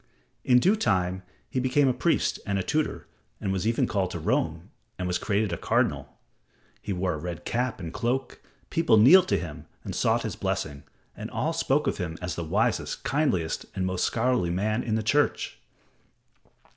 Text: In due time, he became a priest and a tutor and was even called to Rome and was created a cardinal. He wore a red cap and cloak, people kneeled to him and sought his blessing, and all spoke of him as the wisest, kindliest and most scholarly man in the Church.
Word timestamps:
In 0.43 0.57
due 0.57 0.75
time, 0.75 1.21
he 1.47 1.59
became 1.59 1.87
a 1.87 1.93
priest 1.93 2.39
and 2.43 2.57
a 2.57 2.63
tutor 2.63 3.05
and 3.39 3.51
was 3.53 3.67
even 3.67 3.85
called 3.85 4.09
to 4.09 4.19
Rome 4.19 4.71
and 4.97 5.07
was 5.07 5.19
created 5.19 5.53
a 5.53 5.57
cardinal. 5.59 6.17
He 6.81 6.91
wore 6.91 7.13
a 7.13 7.19
red 7.19 7.45
cap 7.45 7.79
and 7.79 7.93
cloak, 7.93 8.41
people 8.71 8.97
kneeled 8.97 9.27
to 9.27 9.37
him 9.37 9.67
and 9.83 9.93
sought 9.93 10.23
his 10.23 10.35
blessing, 10.35 10.81
and 11.15 11.29
all 11.29 11.53
spoke 11.53 11.85
of 11.85 11.99
him 11.99 12.17
as 12.19 12.33
the 12.33 12.43
wisest, 12.43 13.03
kindliest 13.03 13.67
and 13.75 13.85
most 13.85 14.03
scholarly 14.03 14.49
man 14.49 14.81
in 14.81 14.95
the 14.95 15.03
Church. 15.03 15.59